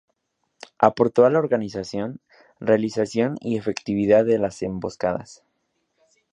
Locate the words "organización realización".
1.37-3.37